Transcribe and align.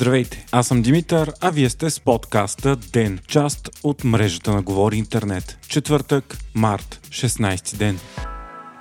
Здравейте, 0.00 0.46
аз 0.52 0.66
съм 0.66 0.82
Димитър, 0.82 1.32
а 1.40 1.50
вие 1.50 1.70
сте 1.70 1.90
с 1.90 2.00
подкаста 2.00 2.76
ДЕН, 2.76 3.18
част 3.26 3.68
от 3.82 4.04
мрежата 4.04 4.50
на 4.50 4.62
Говори 4.62 4.96
Интернет. 4.96 5.58
Четвъртък, 5.68 6.38
март, 6.54 7.00
16 7.10 7.76
ден. 7.76 7.98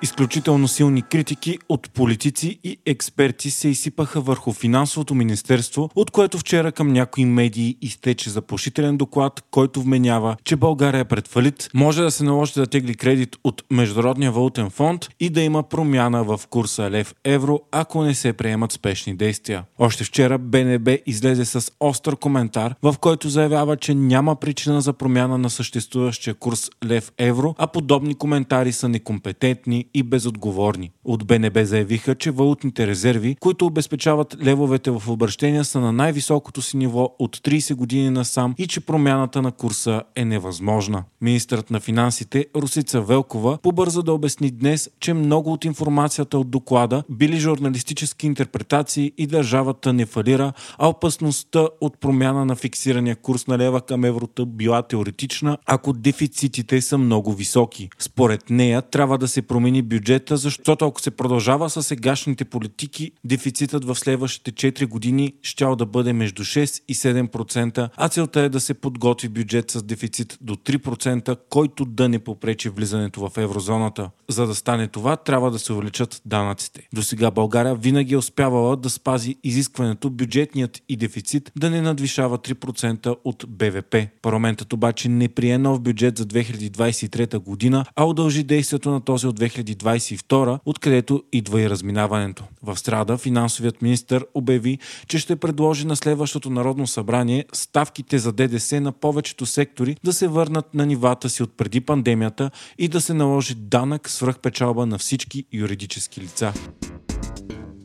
Изключително 0.02 0.68
силни 0.68 1.02
критики 1.02 1.60
от 1.70 1.92
политици 1.92 2.60
и 2.64 2.78
експерти 2.86 3.52
се 3.52 3.68
изсипаха 3.68 4.22
върху 4.22 4.54
финансовото 4.54 5.16
министерство, 5.16 5.90
от 5.96 6.12
което 6.12 6.38
вчера 6.38 6.72
към 6.72 6.94
някои 6.94 7.26
медии 7.26 7.78
изтече 7.82 8.30
заплашителен 8.30 8.98
доклад, 8.98 9.44
който 9.52 9.82
вменява, 9.82 10.36
че 10.44 10.55
България 10.55 11.00
е 11.00 11.05
пред 11.05 11.27
фалит, 11.27 11.70
може 11.73 12.02
да 12.02 12.12
се 12.12 12.23
наложи 12.23 12.54
да 12.54 12.68
тегли 12.68 12.96
кредит 12.96 13.36
от 13.44 13.64
Международния 13.72 14.32
валутен 14.32 14.70
фонд 14.70 15.08
и 15.20 15.30
да 15.30 15.41
има 15.41 15.64
промяна 15.64 16.23
в 16.23 16.41
курса 16.50 16.91
лев-евро, 16.91 17.59
ако 17.72 18.04
не 18.04 18.16
се 18.16 18.34
приемат 18.34 18.72
спешни 18.72 19.16
действия. 19.16 19.63
Още 19.80 20.04
вчера 20.04 20.38
БНБ 20.38 20.98
излезе 21.05 21.45
с 21.45 21.72
остър 21.80 22.16
коментар, 22.16 22.76
в 22.81 22.95
който 23.02 23.30
заявява, 23.30 23.77
че 23.77 23.94
няма 23.95 24.36
причина 24.36 24.81
за 24.81 24.94
промяна 24.94 25.38
на 25.38 25.50
съществуващия 25.50 26.34
курс 26.34 26.70
лев-евро, 26.86 27.55
а 27.58 27.68
подобни 27.68 28.16
коментари 28.16 28.72
са 28.72 28.90
некомпетентни 28.90 29.86
и 29.93 30.03
безотговорни. 30.03 30.91
От 31.03 31.27
БНБ 31.27 31.66
заявиха, 31.66 32.16
че 32.16 32.31
валутните 32.31 32.88
резерви, 32.88 33.35
които 33.39 33.66
обезпечават 33.66 34.38
левовете 34.43 34.91
в 34.91 35.03
обращения 35.07 35.65
са 35.65 35.79
на 35.79 35.91
най-високото 35.91 36.62
си 36.62 36.77
ниво 36.77 37.15
от 37.20 37.38
30 37.38 37.75
години 37.75 38.09
насам 38.09 38.55
и 38.57 38.67
че 38.67 38.79
промяната 38.79 39.41
на 39.41 39.52
курса 39.52 40.02
е 40.15 40.25
невъзможна. 40.25 41.03
Министърът 41.21 41.71
на 41.71 41.79
финансите 41.79 42.45
Русица 42.55 43.02
Велкова 43.02 43.57
побърза 43.63 44.02
да 44.02 44.13
обясни 44.13 44.52
днес, 44.52 44.89
че 44.99 45.13
много 45.13 45.53
от 45.53 45.65
информацията 45.65 46.37
от 46.37 46.49
доклада 46.49 47.03
били 47.09 47.40
журналистически 47.40 48.27
интерпретации 48.27 49.12
и 49.18 49.27
държавата 49.27 49.93
не 49.93 50.05
фалира, 50.05 50.53
а 50.77 50.87
опасността 50.87 51.68
от 51.81 51.99
промяна 51.99 52.46
на 52.46 52.55
фиксирания 52.55 53.15
курс 53.15 53.48
на 53.48 53.57
лева 53.57 53.81
към 53.81 54.05
еврото 54.05 54.46
била 54.46 54.81
теоретична, 54.81 55.57
ако 55.65 55.93
дефицитите 55.93 56.81
са 56.81 56.98
много 56.98 57.34
високи. 57.34 57.90
Според 57.99 58.49
нея 58.49 58.81
трябва 58.81 59.18
да 59.18 59.27
се 59.27 59.41
промени 59.41 59.79
промени 59.80 59.82
бюджета, 59.82 60.38
защото 60.38 60.85
ако 60.85 61.02
се 61.02 61.12
продължава 61.12 61.70
с 61.70 61.84
сегашните 61.84 62.46
политики, 62.46 63.12
дефицитът 63.24 63.86
в 63.86 63.96
следващите 63.96 64.52
4 64.52 64.88
години 64.88 65.34
ще 65.41 65.66
да 65.66 65.86
бъде 65.86 66.13
между 66.13 66.44
6 66.44 66.81
и 66.88 66.96
7%, 66.96 67.90
а 67.97 68.09
целта 68.09 68.41
е 68.41 68.50
да 68.50 68.59
се 68.59 68.74
подготви 68.74 69.30
бюджет 69.30 69.72
с 69.72 69.84
дефицит 69.84 70.38
до 70.41 70.56
3%, 70.56 71.38
който 71.50 71.86
да 71.86 72.09
не 72.09 72.19
попречи 72.19 72.69
влизането 72.69 73.30
в 73.30 73.38
еврозоната. 73.38 74.09
За 74.30 74.47
да 74.47 74.56
стане 74.56 74.88
това, 74.88 75.16
трябва 75.16 75.52
да 75.52 75.59
се 75.59 75.74
увеличат 75.74 76.22
данъците. 76.25 76.88
До 76.94 77.02
сега 77.02 77.31
България 77.31 77.75
винаги 77.75 78.14
е 78.14 78.18
успявала 78.18 78.75
да 78.75 78.90
спази 78.90 79.36
изискването 79.44 80.09
бюджетният 80.09 80.81
и 80.90 80.97
дефицит 80.97 81.52
да 81.56 81.69
не 81.69 81.81
надвишава 81.81 82.38
3% 82.38 83.16
от 83.24 83.46
БВП. 83.47 83.96
Парламентът 84.22 84.74
обаче 84.74 85.09
не 85.09 85.28
прие 85.28 85.58
нов 85.58 85.80
бюджет 85.81 86.18
за 86.18 86.25
2023 86.25 87.38
година, 87.38 87.86
а 87.96 88.06
удължи 88.06 88.44
действието 88.44 88.91
на 88.91 89.02
този 89.02 89.28
от 89.28 89.40
2022 89.40 89.69
2022, 89.75 90.59
откъдето 90.66 91.23
идва 91.31 91.62
и 91.62 91.69
разминаването. 91.69 92.44
В 92.63 92.78
страда 92.78 93.17
финансовият 93.17 93.81
министр 93.81 94.22
обяви, 94.34 94.78
че 95.07 95.19
ще 95.19 95.35
предложи 95.35 95.88
на 95.88 95.95
следващото 95.95 96.50
Народно 96.50 96.88
събрание 96.88 97.45
ставките 97.53 98.17
за 98.19 98.31
ДДС 98.31 98.81
на 98.81 98.91
повечето 98.91 99.45
сектори 99.45 99.97
да 100.03 100.13
се 100.13 100.28
върнат 100.28 100.73
на 100.73 100.85
нивата 100.85 101.29
си 101.29 101.44
от 101.44 101.57
преди 101.57 101.81
пандемията 101.81 102.51
и 102.78 102.88
да 102.88 103.01
се 103.01 103.13
наложи 103.13 103.56
данък 103.56 104.09
свръхпечалба 104.09 104.85
на 104.85 104.97
всички 104.97 105.45
юридически 105.53 106.22
лица. 106.22 106.53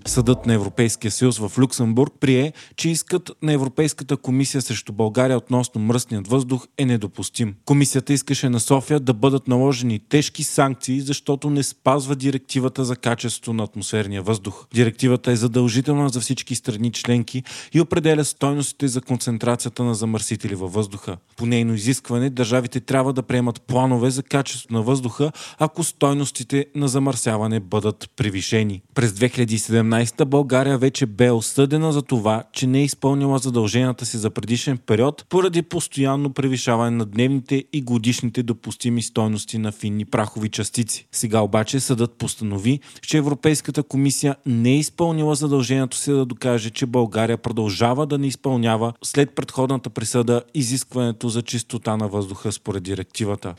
Съдът 0.07 0.47
на 0.47 0.55
Европейския 0.55 1.11
съюз 1.11 1.39
в 1.39 1.53
Люксембург 1.59 2.13
прие, 2.21 2.53
че 2.77 2.91
искът 2.91 3.31
на 3.43 3.53
Европейската 3.53 4.17
комисия 4.17 4.63
срещу 4.63 4.93
България 4.93 5.37
относно 5.37 5.81
мръсният 5.81 6.29
въздух 6.29 6.67
е 6.79 6.85
недопустим. 6.85 7.55
Комисията 7.65 8.13
искаше 8.13 8.49
на 8.49 8.61
София 8.61 9.01
да 9.01 9.15
бъдат 9.15 9.49
наложени 9.49 9.99
тежки 10.09 10.45
санкции, 10.45 11.01
защото 11.01 11.51
не 11.51 11.63
спазва 11.63 12.17
директивата 12.17 12.85
за 12.85 12.97
качество 12.97 13.53
на 13.53 13.63
атмосферния 13.63 14.23
въздух. 14.23 14.67
Директивата 14.75 15.33
е 15.33 15.37
задължителна 15.37 16.09
за 16.09 16.21
всички 16.21 16.55
страни 16.55 16.93
членки 16.93 17.43
и 17.73 17.81
определя 17.81 18.25
стойностите 18.25 18.89
за 18.89 19.01
концентрацията 19.01 19.85
на 19.85 19.95
замърсители 19.95 20.55
във 20.55 20.73
въздуха. 20.73 21.17
По 21.37 21.47
нейно 21.47 21.75
изискване 21.75 22.31
държавите 22.31 22.81
трябва 22.81 23.13
да 23.13 23.23
приемат 23.23 23.63
планове 23.63 24.11
за 24.11 24.23
качество 24.23 24.75
на 24.75 24.83
въздуха, 24.83 25.33
ако 25.59 25.85
стойностите 25.85 26.67
на 26.75 26.89
замърсяване 26.89 27.61
бъдат 27.61 28.11
превишени. 28.17 28.83
През 28.95 29.13
2017 29.13 29.94
2017 29.95 30.25
България 30.25 30.79
вече 30.79 31.07
бе 31.07 31.31
осъдена 31.31 31.93
за 31.93 32.03
това, 32.03 32.43
че 32.53 32.67
не 32.67 32.81
е 32.81 32.85
изпълнила 32.85 33.39
задълженията 33.39 34.07
си 34.07 34.17
за 34.17 34.31
предишен 34.31 34.79
период 34.79 35.27
поради 35.29 35.63
постоянно 35.63 36.33
превишаване 36.33 36.97
на 36.97 37.05
дневните 37.05 37.65
и 37.73 37.83
годишните 37.83 38.43
допустими 38.43 39.03
стойности 39.03 39.59
на 39.59 39.73
финни 39.73 40.05
прахови 40.05 40.49
частици. 40.49 41.07
Сега 41.13 41.41
обаче 41.41 41.81
съдът 41.81 42.13
постанови, 42.19 42.81
че 43.03 43.19
Европейската 43.19 43.83
комисия 43.83 44.37
не 44.47 44.71
е 44.71 44.79
изпълнила 44.79 45.35
задължението 45.35 45.97
си 45.97 46.11
да 46.11 46.27
докаже, 46.27 46.71
че 46.71 46.87
България 46.87 47.39
продължава 47.39 48.07
да 48.07 48.19
не 48.19 48.27
изпълнява 48.27 48.93
след 49.05 49.35
предходната 49.35 49.91
присъда 49.91 50.43
изискването 50.55 51.29
за 51.29 51.43
чистота 51.43 51.97
на 51.97 52.09
въздуха 52.09 52.53
според 52.53 52.83
директивата. 52.83 53.55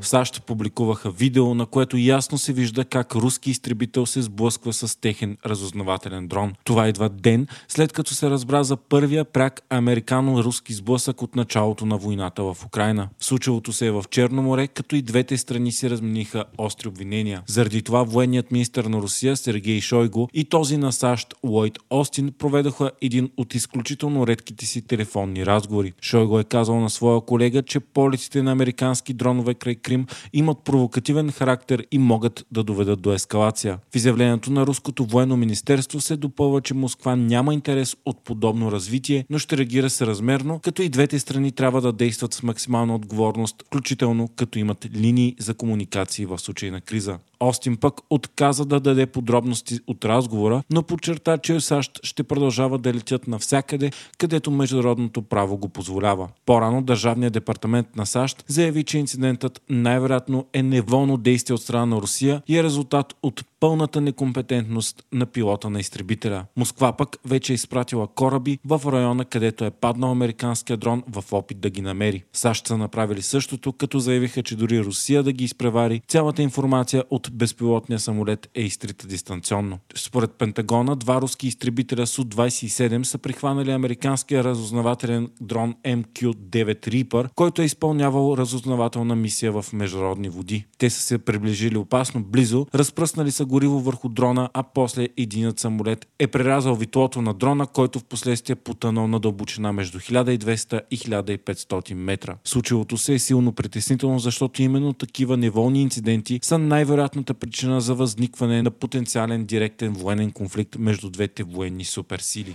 В 0.00 0.06
САЩ 0.06 0.42
публикуваха 0.46 1.10
видео, 1.10 1.54
на 1.54 1.66
което 1.66 1.96
ясно 1.96 2.38
се 2.38 2.52
вижда 2.52 2.84
как 2.84 3.14
руски 3.14 3.50
изтребител 3.50 4.06
се 4.06 4.22
сблъсква 4.22 4.72
с 4.72 5.00
техен 5.00 5.36
разузнавателен 5.46 6.28
дрон. 6.28 6.52
Това 6.64 6.88
идва 6.88 7.08
ден 7.08 7.46
след 7.68 7.92
като 7.92 8.14
се 8.14 8.30
разбра 8.30 8.64
за 8.64 8.76
първия 8.76 9.24
пряк 9.24 9.60
американо-руски 9.70 10.72
сблъсък 10.72 11.22
от 11.22 11.36
началото 11.36 11.86
на 11.86 11.96
войната 11.96 12.42
в 12.42 12.56
Украина. 12.66 13.08
Случилото 13.20 13.72
се 13.72 13.86
е 13.86 13.90
в 13.90 14.04
Черно 14.10 14.42
море, 14.42 14.68
като 14.68 14.96
и 14.96 15.02
двете 15.02 15.36
страни 15.36 15.72
си 15.72 15.90
размениха 15.90 16.44
остри 16.58 16.88
обвинения. 16.88 17.42
Заради 17.46 17.82
това 17.82 18.02
военният 18.02 18.50
министр 18.50 18.88
на 18.88 18.98
Русия 18.98 19.36
Сергей 19.36 19.80
Шойго 19.80 20.28
и 20.34 20.44
този 20.44 20.76
на 20.76 20.92
САЩ 20.92 21.34
Лойд 21.44 21.78
Остин 21.90 22.32
проведоха 22.38 22.90
един 23.02 23.30
от 23.36 23.54
изключително 23.54 24.26
редките 24.26 24.66
си 24.66 24.82
телефонни 24.82 25.46
разговори. 25.46 25.92
Шойго 26.02 26.40
е 26.40 26.44
казал 26.44 26.80
на 26.80 26.90
своя 26.90 27.20
колега, 27.20 27.62
че 27.62 27.80
полетите 27.80 28.42
на 28.42 28.52
американски 28.52 29.14
дронове 29.14 29.54
край 29.54 29.74
Крим 29.90 30.06
имат 30.32 30.58
провокативен 30.64 31.32
характер 31.32 31.86
и 31.92 31.98
могат 31.98 32.46
да 32.50 32.62
доведат 32.62 33.00
до 33.00 33.12
ескалация. 33.12 33.78
В 33.92 33.96
изявлението 33.96 34.52
на 34.52 34.66
Руското 34.66 35.04
военно 35.04 35.36
министерство 35.36 36.00
се 36.00 36.16
допълва, 36.16 36.60
че 36.60 36.74
Москва 36.74 37.16
няма 37.16 37.54
интерес 37.54 37.96
от 38.04 38.24
подобно 38.24 38.72
развитие, 38.72 39.26
но 39.30 39.38
ще 39.38 39.56
реагира 39.56 39.90
съразмерно, 39.90 40.60
като 40.62 40.82
и 40.82 40.88
двете 40.88 41.18
страни 41.18 41.52
трябва 41.52 41.80
да 41.80 41.92
действат 41.92 42.34
с 42.34 42.42
максимална 42.42 42.94
отговорност, 42.94 43.62
включително 43.66 44.28
като 44.36 44.58
имат 44.58 44.86
линии 44.94 45.36
за 45.38 45.54
комуникации 45.54 46.26
в 46.26 46.38
случай 46.38 46.70
на 46.70 46.80
криза. 46.80 47.18
Остин 47.40 47.76
пък 47.76 47.94
отказа 48.10 48.64
да 48.64 48.80
даде 48.80 49.06
подробности 49.06 49.78
от 49.86 50.04
разговора, 50.04 50.62
но 50.72 50.82
подчерта, 50.82 51.38
че 51.38 51.60
САЩ 51.60 52.00
ще 52.02 52.22
продължават 52.22 52.82
да 52.82 52.94
летят 52.94 53.28
навсякъде, 53.28 53.90
където 54.18 54.50
международното 54.50 55.22
право 55.22 55.56
го 55.56 55.68
позволява. 55.68 56.28
По-рано 56.46 56.82
Държавният 56.82 57.32
департамент 57.32 57.96
на 57.96 58.06
САЩ 58.06 58.44
заяви, 58.48 58.84
че 58.84 58.98
инцидентът 58.98 59.62
най-вероятно 59.80 60.46
е 60.52 60.62
неволно 60.62 61.16
действие 61.16 61.54
от 61.54 61.62
страна 61.62 61.86
на 61.86 61.96
Русия 61.96 62.42
и 62.48 62.58
е 62.58 62.62
резултат 62.62 63.14
от 63.22 63.44
пълната 63.60 64.00
некомпетентност 64.00 65.04
на 65.12 65.26
пилота 65.26 65.70
на 65.70 65.80
изтребителя. 65.80 66.44
Москва 66.56 66.92
пък 66.92 67.16
вече 67.24 67.52
е 67.52 67.54
изпратила 67.54 68.06
кораби 68.06 68.58
в 68.64 68.92
района, 68.92 69.24
където 69.24 69.64
е 69.64 69.70
паднал 69.70 70.10
американския 70.10 70.76
дрон 70.76 71.02
в 71.08 71.24
опит 71.32 71.60
да 71.60 71.70
ги 71.70 71.80
намери. 71.80 72.24
САЩ 72.32 72.66
са 72.66 72.78
направили 72.78 73.22
същото, 73.22 73.72
като 73.72 73.98
заявиха, 73.98 74.42
че 74.42 74.56
дори 74.56 74.84
Русия 74.84 75.22
да 75.22 75.32
ги 75.32 75.44
изпревари, 75.44 76.02
цялата 76.08 76.42
информация 76.42 77.04
от 77.10 77.30
безпилотния 77.32 77.98
самолет 77.98 78.50
е 78.54 78.62
изтрита 78.62 79.06
дистанционно. 79.06 79.78
Според 79.96 80.30
Пентагона, 80.30 80.96
два 80.96 81.20
руски 81.20 81.46
изтребителя 81.46 82.06
Су-27 82.06 83.02
са 83.02 83.18
прихванали 83.18 83.70
американския 83.70 84.44
разузнавателен 84.44 85.28
дрон 85.40 85.74
MQ-9 85.84 86.88
Reaper, 86.88 87.28
който 87.34 87.62
е 87.62 87.64
изпълнявал 87.64 88.34
разузнавателна 88.38 89.16
мисия 89.16 89.52
в 89.52 89.72
международни 89.72 90.28
води. 90.28 90.64
Те 90.78 90.90
са 90.90 91.00
се 91.00 91.18
приближили 91.18 91.76
опасно 91.76 92.24
близо, 92.24 92.66
разпръснали 92.74 93.30
са 93.30 93.44
гориво 93.50 93.80
върху 93.80 94.08
дрона, 94.08 94.50
а 94.54 94.62
после 94.62 95.08
единът 95.16 95.58
самолет 95.58 96.06
е 96.18 96.26
прерязал 96.26 96.74
витлото 96.74 97.22
на 97.22 97.34
дрона, 97.34 97.66
който 97.66 97.98
в 97.98 98.04
последствие 98.04 98.56
потънал 98.56 99.08
на 99.08 99.20
дълбочина 99.20 99.72
между 99.72 99.98
1200 99.98 100.80
и 100.90 100.98
1500 100.98 101.94
метра. 101.94 102.36
Случилото 102.44 102.96
се 102.96 103.14
е 103.14 103.18
силно 103.18 103.52
притеснително, 103.52 104.18
защото 104.18 104.62
именно 104.62 104.92
такива 104.92 105.36
неволни 105.36 105.82
инциденти 105.82 106.38
са 106.42 106.58
най-вероятната 106.58 107.34
причина 107.34 107.80
за 107.80 107.94
възникване 107.94 108.62
на 108.62 108.70
потенциален 108.70 109.44
директен 109.44 109.92
военен 109.92 110.32
конфликт 110.32 110.76
между 110.78 111.10
двете 111.10 111.42
военни 111.42 111.84
суперсили. 111.84 112.54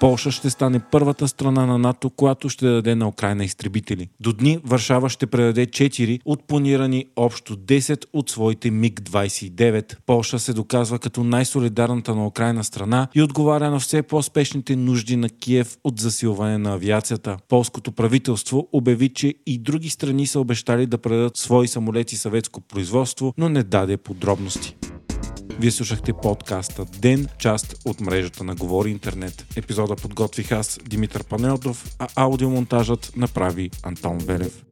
Полша 0.00 0.30
ще 0.30 0.50
стане 0.50 0.80
първата 0.90 1.28
страна 1.28 1.66
на 1.66 1.78
НАТО, 1.78 2.10
която 2.10 2.48
ще 2.48 2.66
даде 2.66 2.94
на 2.94 3.08
Украина 3.08 3.44
изтребители. 3.44 4.08
До 4.20 4.32
дни 4.32 4.58
Варшава 4.64 5.08
ще 5.08 5.26
предаде 5.26 5.66
4 5.66 6.20
от 6.24 6.44
планирани 6.46 7.06
общо 7.16 7.56
10 7.56 8.04
от 8.12 8.30
своите 8.30 8.70
МиГ-29. 8.70 9.96
Полша 10.06 10.38
се 10.38 10.52
доказва 10.52 10.98
като 10.98 11.24
най-солидарната 11.24 12.14
на 12.14 12.26
Украина 12.26 12.64
страна 12.64 13.08
и 13.14 13.22
отговаря 13.22 13.70
на 13.70 13.78
все 13.78 14.02
по-спешните 14.02 14.76
нужди 14.76 15.16
на 15.16 15.28
Киев 15.28 15.78
от 15.84 16.00
засилване 16.00 16.58
на 16.58 16.72
авиацията. 16.72 17.36
Полското 17.48 17.92
правителство 17.92 18.68
обяви, 18.72 19.08
че 19.08 19.34
и 19.46 19.58
други 19.58 19.88
страни 19.88 20.26
са 20.26 20.40
обещали 20.40 20.86
да 20.86 20.98
предадат 20.98 21.36
свои 21.36 21.68
самолети 21.68 22.16
съветско 22.16 22.60
производство, 22.60 23.34
но 23.38 23.48
не 23.48 23.62
даде 23.62 23.96
подробности. 23.96 24.76
Вие 25.60 25.70
слушахте 25.70 26.12
подкаста 26.12 26.84
Ден, 26.84 27.28
част 27.38 27.76
от 27.84 28.00
мрежата 28.00 28.44
на 28.44 28.54
Говори 28.54 28.90
Интернет. 28.90 29.46
Епизода 29.56 29.96
подготвих 29.96 30.52
аз, 30.52 30.78
Димитър 30.86 31.24
Панелдов, 31.24 31.96
а 31.98 32.08
аудиомонтажът 32.16 33.12
направи 33.16 33.70
Антон 33.82 34.18
Велев. 34.18 34.62